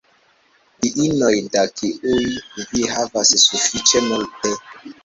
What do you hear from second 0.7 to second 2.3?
Diinoj, da kiuj